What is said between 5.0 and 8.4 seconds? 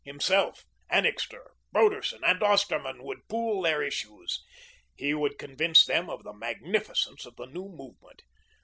would convince them of the magnificence of the new movement.